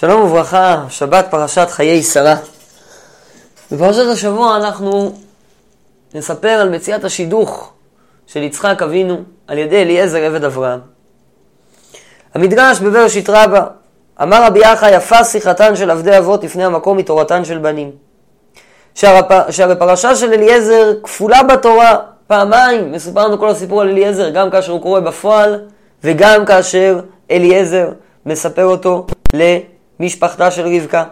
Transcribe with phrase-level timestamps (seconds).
[0.00, 2.36] שלום וברכה, שבת פרשת חיי שרה.
[3.72, 5.12] בפרשת השבוע אנחנו
[6.14, 7.72] נספר על מציאת השידוך
[8.26, 10.80] של יצחק אבינו על ידי אליעזר עבד אברהם.
[12.34, 13.66] המדרש בבראשית רבה
[14.22, 17.90] אמר רבי יחא יפה שיחתן של עבדי אבות לפני המקום מתורתן של בנים.
[18.94, 24.72] שהרי פרשה של אליעזר כפולה בתורה פעמיים, מסופר לנו כל הסיפור על אליעזר, גם כאשר
[24.72, 25.60] הוא קורא בפועל
[26.04, 27.00] וגם כאשר
[27.30, 27.88] אליעזר
[28.26, 29.06] מספר אותו
[30.00, 31.04] למשפחתה של רבקה.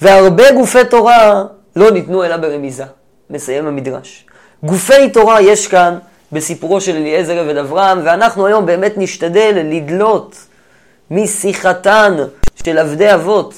[0.00, 1.44] והרבה גופי תורה
[1.76, 2.84] לא ניתנו אלא ברמיזה,
[3.30, 4.26] מסיים המדרש.
[4.62, 5.98] גופי תורה יש כאן
[6.32, 10.36] בסיפורו של אליעזר עבד אברהם, ואנחנו היום באמת נשתדל לדלות
[11.10, 12.16] משיחתן
[12.64, 13.54] של עבדי אבות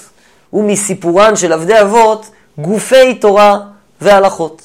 [0.52, 3.58] ומסיפורן של עבדי אבות גופי תורה
[4.00, 4.62] והלכות.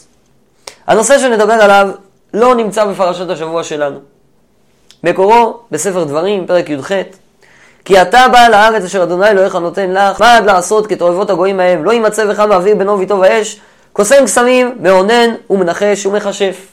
[0.87, 1.89] הנושא שנדבר עליו
[2.33, 3.99] לא נמצא בפרשת השבוע שלנו.
[5.03, 6.91] מקורו בספר דברים, פרק י"ח
[7.89, 11.83] כי אתה בא לארץ אשר אדוני אלוהיך נותן לך, מה עד לעשות כתועבות הגויים ההם,
[11.83, 13.59] לא יימצא בך מאוויר בינו וביתו ואש,
[13.93, 16.67] קוסם קסמים, מאונן ומנחש ומכשף.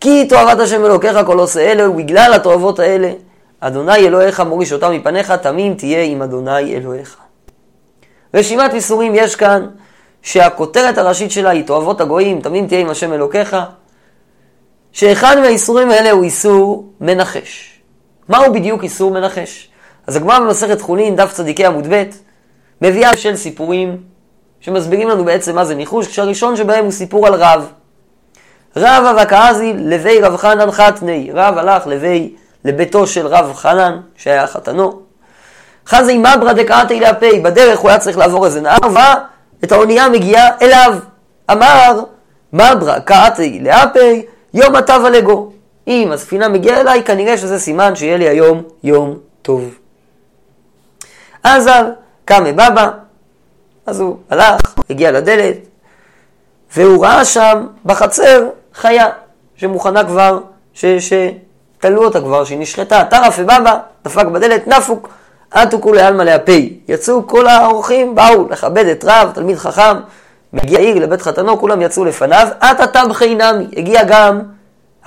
[0.00, 3.12] כי תועבת השם אלוקיך כל עושה אלה, ובגלל התועבות האלה,
[3.60, 7.16] אדוני אלוהיך מוריש אותם מפניך, תמים תהיה עם אדוני אלוהיך.
[8.34, 9.66] רשימת איסורים יש כאן,
[10.22, 13.56] שהכותרת הראשית שלה היא תועבות הגויים, תמים תהיה עם השם אלוקיך,
[14.92, 17.73] שאחד מהאיסורים האלה הוא איסור מנחש.
[18.28, 19.68] מהו בדיוק איסור מנחש?
[20.06, 22.04] אז הגמרא במסכת חולין, דף צדיקי עמוד ב',
[22.82, 23.96] מביאה של סיפורים
[24.60, 27.72] שמסבירים לנו בעצם מה זה ניחוש, כשהראשון שבהם הוא סיפור על רב.
[28.76, 35.00] רב אבקעזי לבי רב חנן חתני, רב הלך לבי, לביתו של רב חנן, שהיה חתנו.
[35.86, 38.78] חזי מברה דקעתי לאפי, בדרך הוא היה צריך לעבור איזה נהר,
[39.62, 40.94] ואת האונייה מגיעה אליו.
[41.50, 42.00] אמר,
[42.52, 45.53] מברה קעתי לאפי, יום הטבה לגו.
[45.88, 49.74] אם הספינה מגיעה אליי, כנראה שזה סימן שיהיה לי היום יום טוב.
[51.42, 51.90] עזר,
[52.24, 52.90] קם מבבא,
[53.86, 54.60] אז הוא הלך,
[54.90, 55.56] הגיע לדלת,
[56.76, 59.08] והוא ראה שם בחצר חיה
[59.56, 60.38] שמוכנה כבר,
[60.74, 63.04] שתלו אותה כבר, שהיא נשחטה.
[63.10, 65.08] טרף ובבא, דפק בדלת, נפוק,
[65.50, 66.78] עטו כולי עלמא להפי.
[66.88, 69.96] יצאו כל האורחים, באו לכבד את רב, תלמיד חכם,
[70.52, 74.40] מגיע עיר לבית חתנו, כולם יצאו לפניו, עתה טבחי נמי, הגיע גם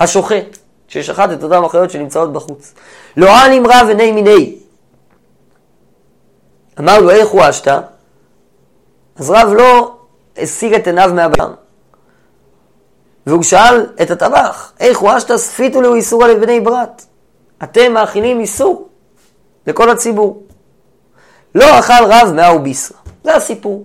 [0.00, 0.58] השוחט.
[0.88, 2.74] ששחט את אותן החיות שנמצאות בחוץ.
[3.16, 4.58] לא עלים רב עיני מיני.
[6.78, 7.68] אמר לו, איך הואשת?
[9.16, 9.96] אז רב לא
[10.36, 11.50] השיג את עיניו מהבן.
[13.26, 15.36] והוא שאל את הטבח, איך הואשת?
[15.36, 17.04] ספיתו לו איסור על בני ברת.
[17.62, 18.88] אתם מאכילים איסור
[19.66, 20.42] לכל הציבור.
[21.54, 22.98] לא אכל רב מהו ביסרא.
[23.24, 23.84] זה הסיפור.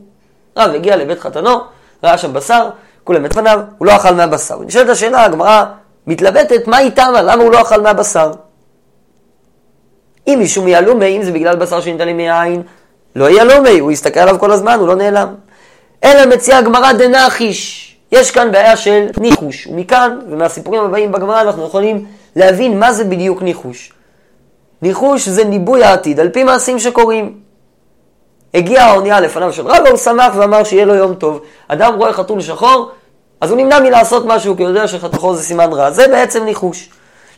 [0.57, 1.59] רב הגיע לבית חתנו,
[2.03, 2.69] ראה שם בשר,
[3.03, 4.59] כולם את פניו, הוא לא אכל מהבשר.
[4.59, 5.65] נשאלת השאלה, הגמרא
[6.07, 8.31] מתלבטת מה איתמה, למה הוא לא אכל מהבשר?
[10.27, 12.61] אם מישהו מיהלומי, אם זה בגלל בשר שניתן לי מהעין,
[13.15, 15.35] לא יהלומי, הוא יסתכל עליו כל הזמן, הוא לא נעלם.
[16.03, 17.89] אלא מציעה הגמרא דנחיש.
[18.11, 22.05] יש כאן בעיה של ניחוש, ומכאן, ומהסיפורים הבאים בגמרא, אנחנו יכולים
[22.35, 23.93] להבין מה זה בדיוק ניחוש.
[24.81, 27.39] ניחוש זה ניבוי העתיד, על פי מעשים שקורים.
[28.53, 31.41] הגיעה האונייה לפניו של רבא, הוא שמח ואמר שיהיה לו יום טוב.
[31.67, 32.91] אדם רואה חתול שחור,
[33.43, 35.91] אז הוא נמנע מלעשות משהו, כי הוא יודע שחתכו זה סימן רע.
[35.91, 36.89] זה בעצם ניחוש.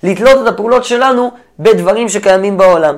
[0.04, 2.96] לתלות את הפעולות שלנו בדברים שקיימים בעולם.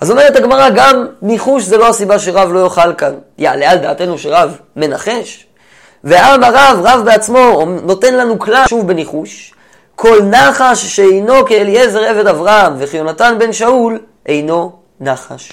[0.00, 3.14] אז אומרת הגמרא, גם ניחוש זה לא הסיבה שרב לא יאכל כאן.
[3.38, 5.46] יעלה על דעתנו שרב מנחש?
[6.04, 9.54] ועם הרב, רב בעצמו, נותן לנו כלל שוב בניחוש,
[9.94, 15.52] כל נחש שאינו כאליעזר עבד אברהם וכי יונתן בן שאול, אינו נחש.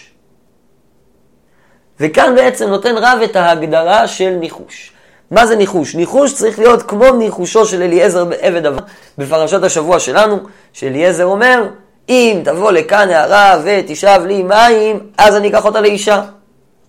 [2.00, 4.93] וכאן בעצם נותן רב את ההגדרה של ניחוש.
[5.34, 5.96] מה זה ניחוש?
[5.96, 8.86] ניחוש צריך להיות כמו ניחושו של אליעזר עבד אברהם
[9.18, 10.40] בפרשת השבוע שלנו,
[10.74, 11.68] שאליעזר אומר,
[12.10, 16.22] אם תבוא לכאן הערה ותשאב לי מים, אז אני אקח אותה לאישה.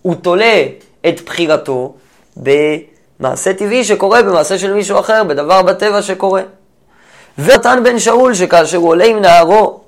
[0.01, 0.63] הוא תולה
[1.07, 1.93] את בחירתו
[2.37, 6.41] במעשה טבעי שקורה, במעשה של מישהו אחר, בדבר בטבע שקורה.
[7.37, 9.79] ונתן בן שאול, שכאשר הוא עולה עם נערו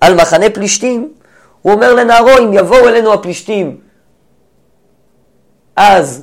[0.00, 1.12] על מחנה פלישתים,
[1.62, 3.76] הוא אומר לנערו, אם יבואו אלינו הפלישתים,
[5.76, 6.22] אז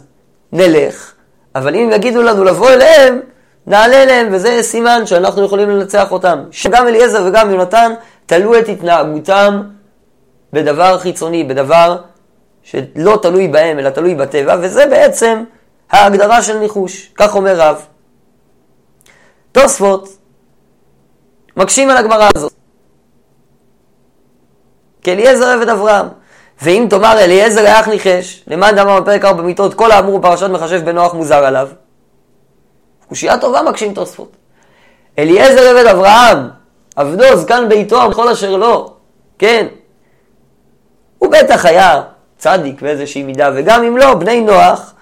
[0.51, 1.10] נלך,
[1.55, 3.19] אבל אם יגידו לנו לבוא אליהם,
[3.67, 6.43] נעלה אליהם, וזה סימן שאנחנו יכולים לנצח אותם.
[6.51, 7.93] שגם אליעזר וגם יונתן
[8.25, 9.61] תלו את התנהגותם
[10.53, 11.97] בדבר חיצוני, בדבר
[12.63, 15.43] שלא תלוי בהם, אלא תלוי בטבע, וזה בעצם
[15.91, 17.11] ההגדרה של ניחוש.
[17.15, 17.85] כך אומר רב.
[19.51, 20.09] תוספות
[21.57, 22.53] מקשים על הגמרא הזאת.
[25.01, 26.05] כאליעזר עבד אברהם.
[26.61, 31.13] ואם תאמר אליעזר היח ניחש, למען דאמר בפרק 4 במיתות, כל האמור בפרשת מחשב בנוח
[31.13, 31.67] מוזר עליו.
[33.09, 34.35] קושייה טובה מקשים תוספות.
[35.19, 36.49] אליעזר עבד אברהם,
[36.95, 38.93] עבדו זקן ביתו, כל אשר לא,
[39.39, 39.67] כן.
[41.17, 42.01] הוא בטח היה
[42.37, 44.93] צדיק באיזושהי מידה, וגם אם לא, בני נוח,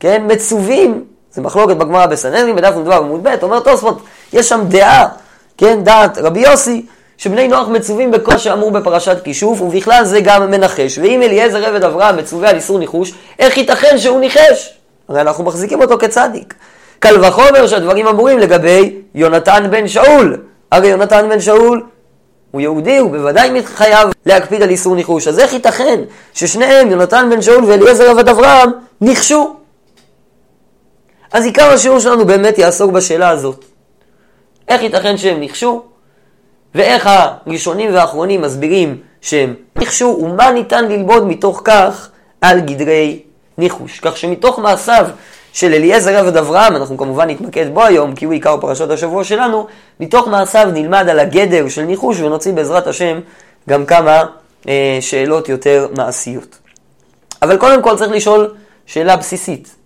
[0.00, 4.02] כן, מצווים, זה מחלוקת בגמרא בסנהדרין, בדף נ"ו עמוד ב', אומר תוספות,
[4.32, 5.08] יש שם דעה,
[5.56, 6.86] כן, דעת רבי יוסי,
[7.18, 10.98] שבני נוח מצווים בכל שאמור בפרשת כישוף, ובכלל זה גם מנחש.
[10.98, 14.74] ואם אליעזר עבד אברהם מצווה על איסור ניחוש, איך ייתכן שהוא ניחש?
[15.08, 16.54] הרי אנחנו מחזיקים אותו כצדיק.
[16.98, 20.36] קל וחומר שהדברים אמורים לגבי יונתן בן שאול.
[20.72, 21.82] הרי יונתן בן שאול
[22.50, 25.28] הוא יהודי, הוא בוודאי חייב להקפיד על איסור ניחוש.
[25.28, 26.00] אז איך ייתכן
[26.34, 28.70] ששניהם, יונתן בן שאול ואליעזר עבד אברהם,
[29.00, 29.56] ניחשו?
[31.32, 33.64] אז עיקר השיעור שלנו באמת יעסוק בשאלה הזאת.
[34.68, 35.82] איך ייתכן שהם ניחשו?
[36.74, 37.10] ואיך
[37.46, 42.10] הראשונים והאחרונים מסבירים שהם ניחשו, ומה ניתן ללמוד מתוך כך
[42.40, 43.22] על גדרי
[43.58, 44.00] ניחוש.
[44.00, 45.06] כך שמתוך מעשיו
[45.52, 49.66] של אליעזר עבד אברהם, אנחנו כמובן נתמקד בו היום, כי הוא עיקר פרשת השבוע שלנו,
[50.00, 53.20] מתוך מעשיו נלמד על הגדר של ניחוש ונוציא בעזרת השם
[53.68, 54.22] גם כמה
[54.68, 56.58] אה, שאלות יותר מעשיות.
[57.42, 58.54] אבל קודם כל צריך לשאול
[58.86, 59.76] שאלה בסיסית.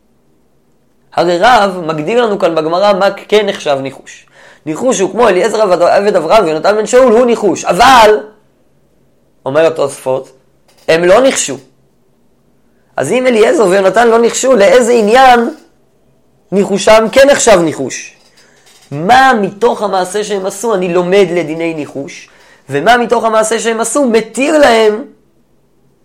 [1.14, 4.26] הרי רב מגדיר לנו כאן בגמרא מה כן נחשב ניחוש.
[4.68, 7.64] ניחוש הוא כמו אליעזר עבד אברהם ויונתן בן שאול, הוא ניחוש.
[7.64, 8.20] אבל,
[9.46, 10.30] אומר התוספות,
[10.88, 11.56] הם לא ניחשו.
[12.96, 15.54] אז אם אליעזר ויונתן לא ניחשו, לאיזה עניין
[16.52, 18.16] ניחושם כן נחשב ניחוש?
[18.90, 22.28] מה מתוך המעשה שהם עשו אני לומד לדיני ניחוש,
[22.70, 25.04] ומה מתוך המעשה שהם עשו מתיר להם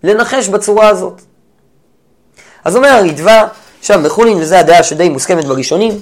[0.03, 1.21] לנחש בצורה הזאת.
[2.65, 3.45] אז אומר הריטב"א,
[3.79, 5.99] עכשיו בחולין, וזו הדעה שדי מוסכמת בראשונים,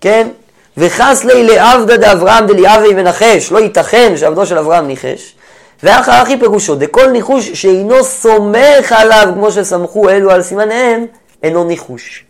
[0.00, 0.28] כן?
[0.76, 5.34] וחס לי לעבדא דאברהם דליאבי ונחש, לא ייתכן שעבדו של אברהם ניחש.
[5.82, 11.06] ואחר אחי פירושו, דכל ניחוש שאינו סומך עליו כמו שסמכו אלו על סימניהם,
[11.42, 12.24] אינו ניחוש.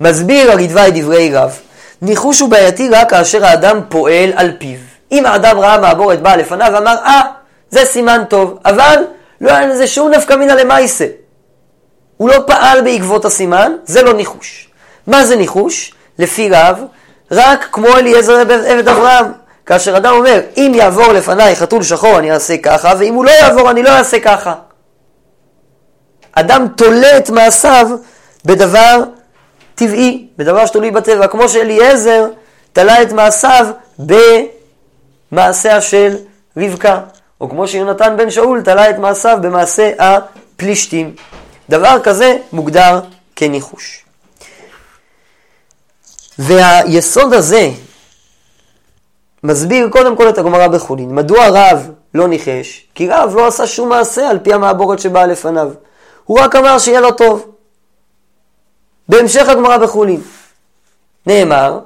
[0.00, 1.58] מסביר הרדווה את דברי רב,
[2.02, 4.78] ניחוש הוא בעייתי רק כאשר האדם פועל על פיו.
[5.12, 7.20] אם האדם ראה מעבורת באה לפניו ואמר, אה,
[7.70, 8.96] זה סימן טוב, אבל
[9.40, 11.06] לא היה לזה שום נפקא מינא למעשה.
[12.16, 14.68] הוא לא פעל בעקבות הסימן, זה לא ניחוש.
[15.06, 15.92] מה זה ניחוש?
[16.18, 16.84] לפי רב,
[17.30, 19.26] רק כמו אליעזר עבד אברהם.
[19.66, 23.70] כאשר אדם אומר, אם יעבור לפניי חתול שחור אני אעשה ככה, ואם הוא לא יעבור
[23.70, 24.54] אני לא אעשה ככה.
[26.32, 27.88] אדם תולה את מעשיו
[28.44, 29.02] בדבר
[29.74, 32.26] טבעי, בדבר שתלוי בטבע, כמו שאליעזר
[32.72, 33.66] תלה את מעשיו
[35.32, 36.16] במעשיה של
[36.56, 37.00] רבקה,
[37.40, 41.14] או כמו שיונתן בן שאול תלה את מעשיו במעשה הפלישתים.
[41.70, 43.00] דבר כזה מוגדר
[43.36, 44.04] כניחוש.
[46.40, 47.70] והיסוד הזה
[49.42, 51.14] מסביר קודם כל את הגמרא בחולין.
[51.14, 52.86] מדוע רב לא ניחש?
[52.94, 55.72] כי רב לא עשה שום מעשה על פי המעבורת שבאה לפניו.
[56.24, 57.54] הוא רק אמר שיהיה לו טוב.
[59.08, 60.22] בהמשך הגמרא בחולין
[61.26, 61.80] נאמר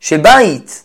[0.00, 0.84] שבית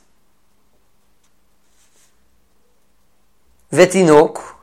[3.73, 4.56] ותינוק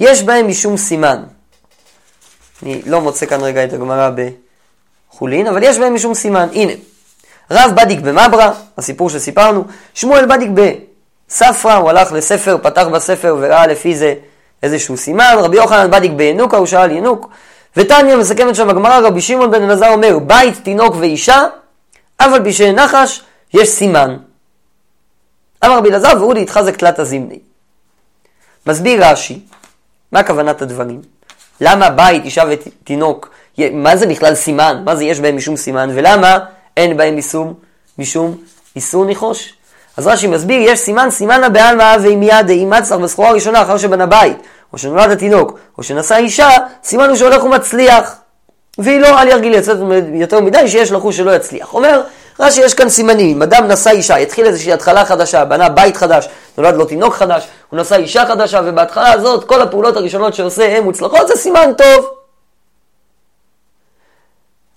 [0.00, 1.22] יש בהם משום סימן.
[2.62, 4.10] אני לא מוצא כאן רגע את הגמרא
[5.10, 6.48] בחולין, אבל יש בהם משום סימן.
[6.52, 6.72] הנה,
[7.50, 9.64] רב בדיק במברה, הסיפור שסיפרנו,
[9.94, 14.14] שמואל בדיק בספרא, הוא הלך לספר, פתח בספר וראה לפי זה
[14.62, 17.30] איזשהו סימן, רבי יוחנן בדיק בינוקה, הוא שאל ינוק,
[17.76, 21.44] ותניא מסכמת שם הגמרא, רבי שמעון בן אלעזר אומר, בית, תינוק ואישה,
[22.20, 23.22] אבל בשביל נחש
[23.54, 24.16] יש סימן.
[25.64, 27.38] אמר רבי אלעזר, ואודי יתחזק תלת הזמני.
[28.66, 29.40] מסביר רש"י,
[30.12, 31.00] מה כוונת הדברים?
[31.60, 33.30] למה בית, אישה ותינוק,
[33.72, 34.82] מה זה בכלל סימן?
[34.84, 35.90] מה זה יש בהם משום סימן?
[35.94, 36.38] ולמה
[36.76, 37.54] אין בהם משום,
[37.98, 38.36] משום
[38.76, 39.54] איסור ניחוש?
[39.96, 44.06] אז רש"י מסביר, יש סימן, סימן לבעלמא ואם יד אימץ לך בסחורה הראשונה אחר שבנה
[44.06, 44.36] בית,
[44.72, 46.48] או שנולד התינוק, או שנשא אישה,
[46.84, 48.16] סימן הוא שהולך ומצליח.
[48.78, 49.78] והיא לא אל ירגיל לצאת
[50.14, 51.74] יותר מדי שיש לחוש שלא יצליח.
[51.74, 52.02] אומר,
[52.40, 56.28] רש"י יש כאן סימנים, אם אדם נשא אישה, יתחיל איזושהי התחלה חדשה, בנה בית חדש,
[56.58, 60.84] נולד לו תינוק חדש, הוא נשא אישה חדשה, ובהתחלה הזאת כל הפעולות הראשונות שעושה הן
[60.84, 62.10] מוצלחות, זה סימן טוב.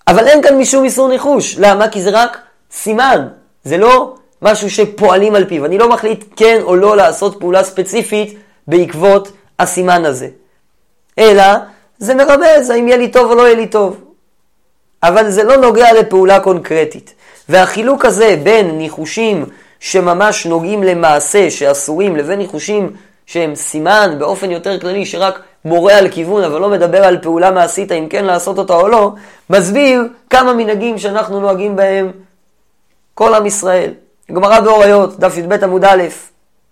[0.08, 1.56] אבל אין כאן משום איסור ניחוש.
[1.58, 1.88] למה?
[1.88, 2.38] כי זה רק
[2.72, 3.28] סימן.
[3.64, 5.64] זה לא משהו שפועלים על פיו.
[5.64, 10.28] אני לא מחליט כן או לא לעשות פעולה ספציפית בעקבות הסימן הזה.
[11.18, 11.44] אלא
[11.98, 14.00] זה מרמז האם יהיה לי טוב או לא יהיה לי טוב.
[15.02, 17.14] אבל זה לא נוגע לפעולה קונקרטית.
[17.48, 19.44] והחילוק הזה בין ניחושים
[19.80, 22.92] שממש נוגעים למעשה שאסורים לבין ניחושים
[23.26, 27.90] שהם סימן באופן יותר כללי שרק מורה על כיוון אבל לא מדבר על פעולה מעשית
[27.90, 29.12] האם כן לעשות אותה או לא,
[29.50, 32.12] מסביר כמה מנהגים שאנחנו נוהגים בהם
[33.14, 33.90] כל עם ישראל.
[34.32, 36.02] גמרא באוריות, דף י"ב עמוד א',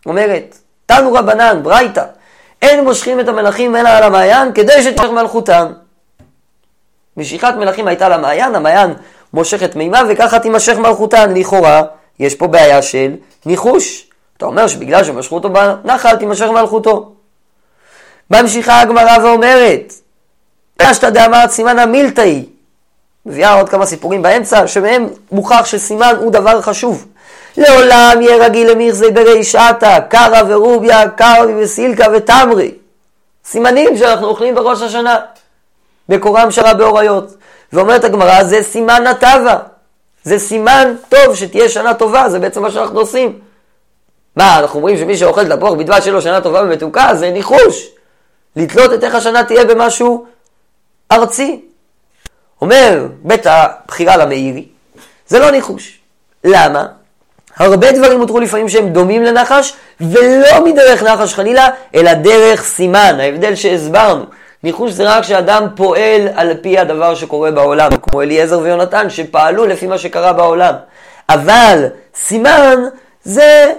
[0.06, 2.04] אומרת, תנו רבנן, ברייתא,
[2.62, 5.66] אין מושכים את המלכים אלא על המעיין כדי שתמשך מלכותם.
[7.16, 8.94] משיכת מלכים הייתה למעיין, המעיין
[9.64, 11.34] את מימיו וככה תימשך מלכותן.
[11.34, 11.82] לכאורה,
[12.18, 14.06] יש פה בעיה של ניחוש.
[14.36, 17.12] אתה אומר שבגלל שמשכו אותו בנחל, תימשך מלכותו.
[18.30, 19.92] ממשיכה הגמרא ואומרת,
[20.78, 22.44] אשתא דאמרת סימן המילתאי,
[23.26, 27.06] מביאה עוד כמה סיפורים באמצע, שמהם מוכח שסימן הוא דבר חשוב.
[27.56, 32.74] לעולם יהיה רגיל למיכזי ברישעתא, קרא ורוביה, קרבי וסילקה ותמרי.
[33.44, 35.18] סימנים שאנחנו אוכלים בראש השנה,
[36.10, 37.36] בקורם שרה באוריות.
[37.72, 39.56] ואומרת הגמרא, זה סימן הטבה.
[40.24, 43.38] זה סימן טוב שתהיה שנה טובה, זה בעצם מה שאנחנו עושים.
[44.36, 47.88] מה, אנחנו אומרים שמי שאוכל תפוח בדבש שלו שנה טובה ומתוקה, זה ניחוש.
[48.56, 50.26] לתלות את איך השנה תהיה במשהו
[51.12, 51.60] ארצי.
[52.62, 54.66] אומר בית הבחירה למאירי,
[55.26, 55.98] זה לא ניחוש.
[56.44, 56.86] למה?
[57.56, 63.54] הרבה דברים הותרו לפעמים שהם דומים לנחש, ולא מדרך נחש חלילה, אלא דרך סימן, ההבדל
[63.54, 64.24] שהסברנו.
[64.64, 69.86] ניחוש זה רק שאדם פועל על פי הדבר שקורה בעולם, כמו אליעזר ויונתן שפעלו לפי
[69.86, 70.74] מה שקרה בעולם.
[71.28, 72.76] אבל סימן
[73.24, 73.72] זה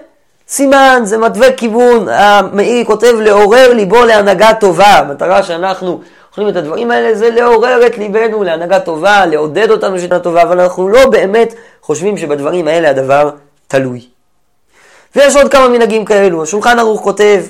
[0.47, 4.97] סימן, זה מתווה כיוון, המאירי כותב לעורר ליבו להנהגה טובה.
[4.97, 10.19] המטרה שאנחנו אוכלים את הדברים האלה זה לעורר את ליבנו להנהגה טובה, לעודד אותנו שנה
[10.19, 13.29] טובה, אבל אנחנו לא באמת חושבים שבדברים האלה הדבר
[13.67, 14.05] תלוי.
[15.15, 16.43] ויש עוד כמה מנהגים כאלו.
[16.43, 17.41] השולחן ערוך כותב,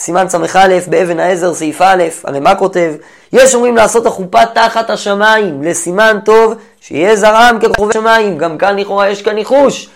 [0.00, 2.92] סימן ס"א, באבן העזר, סעיף א', הרי מה כותב?
[3.32, 8.38] יש אומרים לעשות החופה תחת השמיים, לסימן טוב, שיהיה זרעם ככוכבי שמיים.
[8.38, 9.88] גם כאן לכאורה יש כאן ניחוש.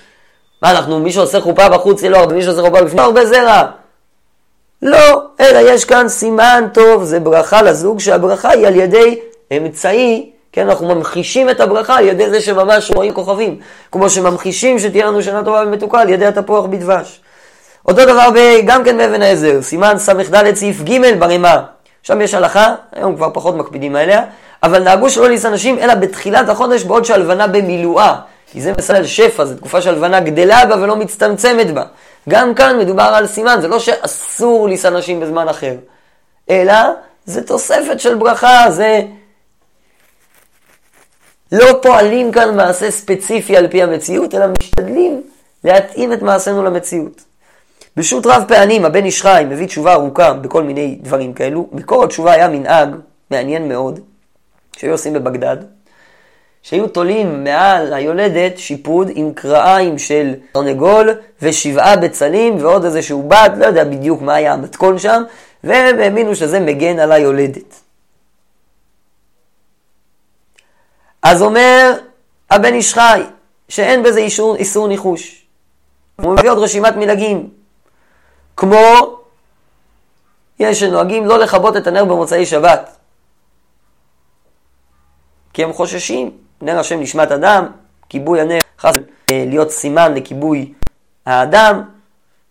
[0.62, 3.62] מה אנחנו, מי שעושה חופה בחוץ זה לא הרבה, מי שעושה חופה בפנים הרבה זרע.
[4.82, 9.20] לא, אלא יש כאן סימן טוב, זה ברכה לזוג, שהברכה היא על ידי
[9.56, 13.58] אמצעי כן, אנחנו ממחישים את הברכה על ידי זה שממש רואים כוכבים.
[13.92, 17.20] כמו שממחישים שתהיה לנו שנה טובה ומתוקה על ידי התפוח בדבש.
[17.86, 18.28] אותו דבר
[18.66, 21.62] גם כן באבן העזר, סימן ס"ד סעיף ג' ברימה.
[22.02, 24.24] שם יש הלכה, היום כבר פחות מקפידים עליה,
[24.62, 28.14] אבל נהגו שלא להישא נשים אלא בתחילת החודש בעוד שהלבנה במילואה.
[28.52, 31.82] כי זה מסלל שפע, זו תקופה שהלבנה גדלה בה ולא מצטמצמת בה.
[32.28, 35.74] גם כאן מדובר על סימן, זה לא שאסור לישא נשים בזמן אחר,
[36.50, 36.74] אלא
[37.26, 39.02] זה תוספת של ברכה, זה
[41.52, 45.22] לא פועלים כאן מעשה ספציפי על פי המציאות, אלא משתדלים
[45.64, 47.22] להתאים את מעשינו למציאות.
[47.96, 51.68] בשו"ת רב פענים, הבן איש חי מביא תשובה ארוכה בכל מיני דברים כאלו.
[51.72, 52.88] מקור התשובה היה מנהג
[53.30, 54.00] מעניין מאוד,
[54.76, 55.56] שהיו עושים בבגדד,
[56.62, 61.10] שהיו תולים מעל היולדת שיפוד עם קרעיים של תרנגול
[61.42, 65.22] ושבעה בצלים ועוד איזשהו בד, לא יודע בדיוק מה היה המתכון שם,
[65.64, 67.80] והם האמינו שזה מגן על היולדת.
[71.22, 71.92] אז אומר
[72.50, 73.22] הבן איש חי,
[73.68, 74.20] שאין בזה
[74.58, 75.46] איסור ניחוש.
[76.16, 77.48] הוא מביא עוד רשימת מנהגים,
[78.56, 78.78] כמו
[80.58, 82.96] יש שנוהגים לא לכבות את הנר במוצאי שבת,
[85.52, 86.30] כי הם חוששים,
[86.62, 87.66] נר השם נשמת אדם,
[88.08, 90.72] כיבוי הנר חס אה, להיות סימן לכיבוי
[91.26, 91.82] האדם,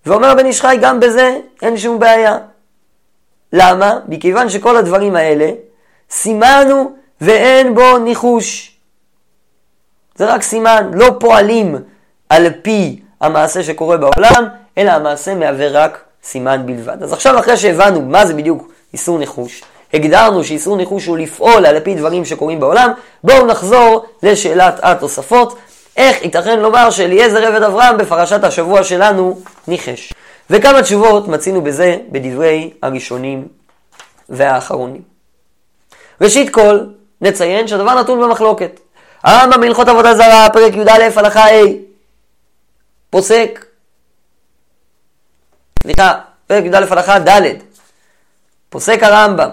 [0.06, 2.38] ואומר הבן איש חי, גם בזה אין שום בעיה.
[3.54, 4.00] למה?
[4.08, 5.52] מכיוון שכל הדברים האלה
[6.10, 8.78] סימנו ואין בו ניחוש.
[10.16, 11.76] זה רק סימן, לא פועלים
[12.30, 17.04] על פי המעשה שקורה בעולם, אלא המעשה מהווה רק סימן בלבד.
[17.04, 19.64] אז עכשיו אחרי שהבנו מה זה בדיוק איסור ניחוש,
[19.94, 22.92] הגדרנו שאיסור ניחוש הוא לפעול על פי דברים שקורים בעולם,
[23.24, 25.58] בואו נחזור לשאלת התוספות.
[25.98, 30.14] איך ייתכן לומר שאליעזר עבד אברהם בפרשת השבוע שלנו ניחש?
[30.50, 33.48] וכמה תשובות מצינו בזה בדברי הראשונים
[34.30, 35.02] והאחרונים.
[36.22, 36.80] ראשית כל,
[37.22, 38.80] נציין שהדבר נתון במחלוקת.
[39.24, 41.66] הרמב"ם בהלכות עבודה זרה, פרק י"א, הלכה ה',
[43.10, 43.66] פוסק,
[45.84, 46.14] סליחה,
[46.48, 47.42] פרק י"א, הלכה ד',
[48.70, 49.50] פוסק הרמב"ם.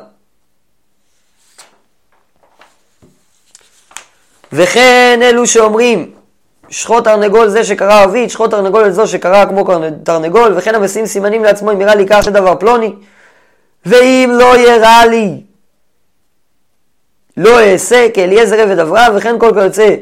[4.53, 6.15] וכן אלו שאומרים,
[6.69, 9.65] שחוט תרנגול זה שקרא ערבית, שחוט תרנגול זו שקרא כמו
[10.05, 12.95] תרנגול, וכן המשים סימנים לעצמו אם יראה לי כך שדבר פלוני.
[13.87, 15.41] ואם לא יראה לי
[17.37, 19.95] לא אעשה כאליעזר עבד אברהם וכן כל כיוצא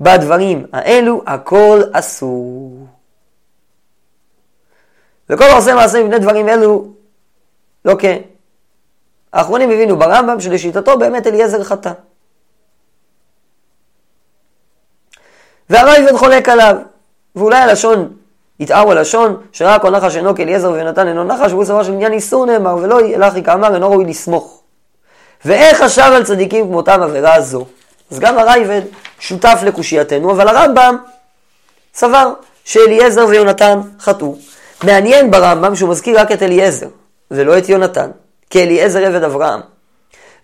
[0.00, 2.86] בדברים האלו, הכל אסור.
[5.30, 6.86] וכל העושה מעשה מפני דברים אלו,
[7.84, 8.18] לא כן.
[9.32, 11.92] האחרונים הבינו ברמב"ם שלשיטתו באמת אליעזר חטא.
[15.70, 16.76] והרייבד חולק עליו,
[17.36, 18.12] ואולי הלשון
[18.60, 22.46] יטערו הלשון, שרק כל נחש אינו כאליעזר ויונתן אינו נחש, והוא סבר של עניין איסור
[22.46, 24.62] נאמר, ולא ילכי כאמר אינו ראוי לסמוך.
[25.44, 27.66] ואיך חשב על צדיקים כמותם עבירה זו?
[28.10, 28.82] אז גם הרייבד
[29.20, 30.96] שותף לקושייתנו, אבל הרמב"ם
[31.94, 32.32] סבר
[32.64, 34.36] שאליעזר ויונתן חטאו.
[34.84, 36.88] מעניין ברמב"ם שהוא מזכיר רק את אליעזר,
[37.30, 38.10] ולא את יונתן,
[38.50, 39.60] כי אליעזר עבד אברהם.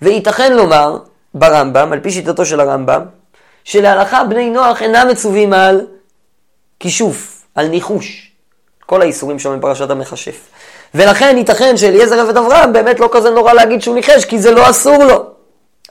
[0.02, 0.98] וייתכן לומר
[1.34, 3.02] ברמב"ם, על פי שיטתו של הרמב"ם,
[3.64, 5.86] שלהלכה בני נוח אינם מצווים על
[6.80, 7.34] כישוף.
[7.54, 8.32] על ניחוש.
[8.86, 10.48] כל האיסורים שם בפרשת המכשף.
[10.94, 14.70] ולכן ייתכן שאליעזר עבד אברהם באמת לא כזה נורא להגיד שהוא ניחש, כי זה לא
[14.70, 15.26] אסור לו.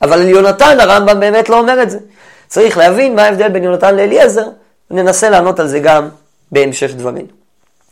[0.01, 1.99] אבל על יונתן הרמב"ם באמת לא אומר את זה.
[2.47, 4.47] צריך להבין מה ההבדל בין יונתן לאליעזר,
[4.91, 6.09] וננסה לענות על זה גם
[6.51, 7.42] בהמשך דברים.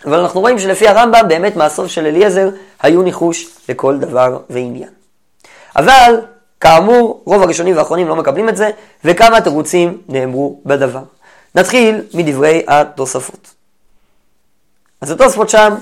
[0.06, 2.50] אבל אנחנו רואים שלפי הרמב"ם באמת מעשיו של אליעזר
[2.82, 4.90] היו ניחוש לכל דבר ועניין.
[5.76, 6.16] אבל,
[6.60, 8.70] כאמור, רוב הראשונים והאחרונים לא מקבלים את זה,
[9.06, 11.04] וכמה תירוצים נאמרו בדבר.
[11.56, 13.54] נתחיל מדברי התוספות.
[15.02, 15.76] אז התוספות שם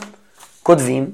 [0.63, 1.09] כותבים,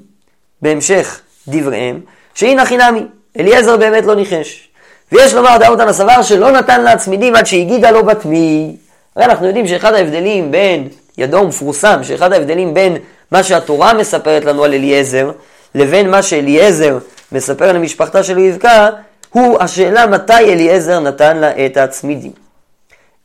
[0.62, 2.00] בהמשך דבריהם,
[2.34, 3.02] שהנה חינמי,
[3.38, 4.68] אליעזר באמת לא ניחש.
[5.12, 8.76] ויש לומר דאותן הסבר שלא נתן לה צמידים עד שהגידה לו בתמי.
[9.16, 12.96] הרי אנחנו יודעים שאחד ההבדלים בין, ידו מפורסם, שאחד ההבדלים בין
[13.30, 15.30] מה שהתורה מספרת לנו על אליעזר,
[15.74, 16.98] לבין מה שאליעזר
[17.32, 18.88] מספר למשפחתה של רבקה,
[19.30, 22.32] הוא השאלה מתי אליעזר נתן לה את הצמידים.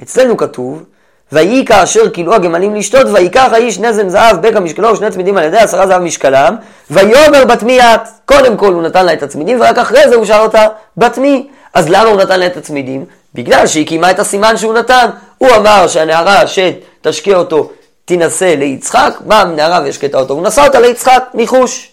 [0.04, 0.84] אצלנו כתוב,
[1.32, 5.58] ויהי כאשר כילו הגמלים לשתות, ויקח האיש נזם זהב בקע משקלו ושני צמידים על ידי
[5.58, 6.56] עשרה זהב משקלם,
[6.92, 8.02] ויאמר בתמי את.
[8.26, 10.68] קודם כל הוא נתן לה את הצמידים, ורק אחרי זה הוא שאל אותה
[10.98, 11.48] בתמי.
[11.74, 13.06] אז למה הוא נתן לה את הצמידים?
[13.34, 15.10] בגלל שהיא קיימה את הסימן שהוא נתן.
[15.38, 17.72] הוא אמר שהנערה שתשקיע אותו
[18.12, 21.92] תינשא ליצחק, באה נערה והשקטה אותו, הוא נשא אותה ליצחק, ניחוש.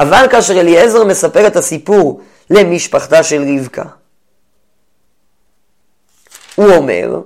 [0.00, 3.82] אבל כאשר אליעזר מספר את הסיפור למשפחתה של רבקה,
[6.54, 7.20] הוא אומר,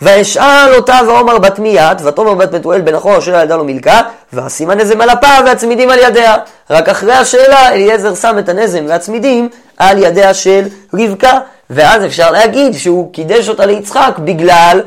[0.00, 4.00] ואשאל אותה ואומר בת מיית, ותאמר בת מתואל בן אחור אשר ילדה לו מלכה,
[4.32, 6.36] ואשים הנזם על אפה והצמידים על ידיה.
[6.70, 11.38] רק אחרי השאלה אליעזר שם את הנזם והצמידים על ידיה של רבקה,
[11.70, 14.80] ואז אפשר להגיד שהוא קידש אותה ליצחק בגלל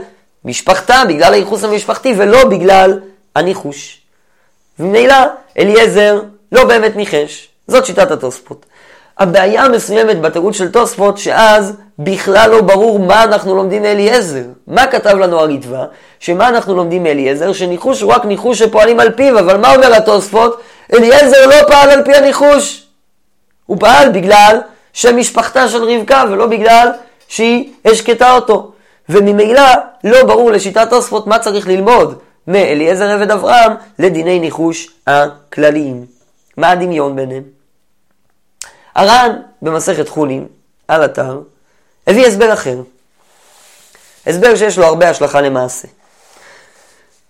[0.45, 2.99] משפחתה, בגלל הייחוס המשפחתי, ולא בגלל
[3.35, 4.01] הניחוש.
[4.79, 5.15] וממילא
[5.59, 6.21] אליעזר
[6.51, 7.47] לא באמת ניחש.
[7.67, 8.65] זאת שיטת התוספות.
[9.19, 14.43] הבעיה המסוימת בתירוץ של תוספות, שאז בכלל לא ברור מה אנחנו לומדים מאליעזר.
[14.67, 15.85] מה כתב לנו הריטב"א?
[16.19, 17.53] שמה אנחנו לומדים מאליעזר?
[17.53, 20.61] שניחוש הוא רק ניחוש שפועלים על פיו, אבל מה אומר התוספות?
[20.93, 22.83] אליעזר לא פעל על פי הניחוש.
[23.65, 24.57] הוא פעל בגלל
[24.93, 26.89] שמשפחתה של רבקה, ולא בגלל
[27.27, 28.70] שהיא השקטה אותו.
[29.09, 29.61] וממילא
[30.03, 36.05] לא ברור לשיטת תוספות מה צריך ללמוד מאליעזר עבד אברהם לדיני ניחוש הכלליים.
[36.57, 37.43] מה הדמיון ביניהם?
[38.95, 40.47] הר"ן במסכת חולין,
[40.87, 41.41] על אתר,
[42.07, 42.77] הביא הסבר אחר.
[44.27, 45.87] הסבר שיש לו הרבה השלכה למעשה.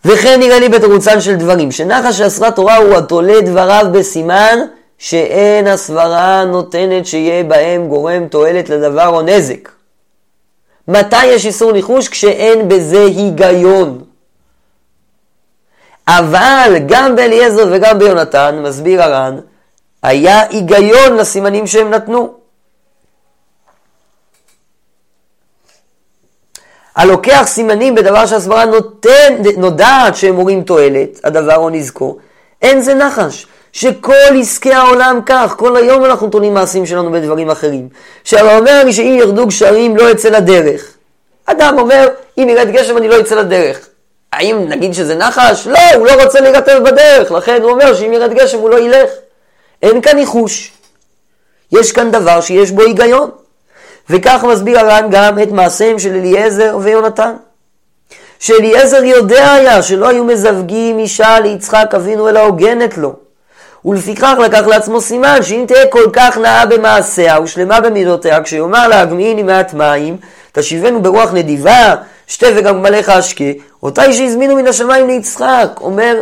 [0.06, 4.60] וכן נראה לי בתירוצן של דברים, שנחש שאסרה תורה הוא התולה דבריו בסימן
[4.98, 9.70] שאין הסברה נותנת שיהיה בהם גורם תועלת לדבר או נזק.
[10.88, 12.10] מתי יש איסור ניחוש?
[12.10, 14.04] כשאין בזה היגיון.
[16.08, 19.40] אבל גם באליעזר וגם ביונתן, מסביר הר"ן,
[20.04, 22.34] היה היגיון לסימנים שהם נתנו.
[26.96, 32.18] הלוקח סימנים בדבר שהסברה נותן, נודעת שהם מורים תועלת, הדבר או נזקו,
[32.62, 33.48] אין זה נחש.
[33.74, 37.90] שכל עסקי העולם כך, כל היום אנחנו תולים מעשים שלנו בדברים אחרים.
[38.24, 40.94] שהרי אומר לי שאם ירדו גשרים לא יצא לדרך.
[41.46, 42.08] אדם אומר,
[42.38, 43.88] אם ירד גשם אני לא יצא לדרך.
[44.34, 45.68] האם נגיד שזה נחש?
[45.68, 49.10] לא, הוא לא רוצה להירטב בדרך, לכן הוא אומר שאם ירד גשם הוא לא ילך.
[49.82, 50.72] אין כאן ניחוש.
[51.72, 53.30] יש כאן דבר שיש בו היגיון.
[54.10, 57.34] וכך מסביר הר"ן גם את מעשיהם של אליעזר ויונתן.
[58.40, 63.16] שאליעזר יודע היה שלא היו מזווגים אישה ליצחק אבינו אלא הוגנת לו.
[63.86, 69.44] ולפיכך לקח לעצמו סימן שאם תהיה כל כך נאה במעשיה ושלמה במידותיה, כשיאמר לה הגמיעיני
[69.44, 70.18] מעט מים,
[70.52, 71.96] תשיבנו ברוח נדיבה,
[72.28, 73.44] שתה וגם גמליך אשקה,
[73.84, 75.70] אותה שהזמינו מן השמיים ליצחק.
[75.82, 76.22] אומר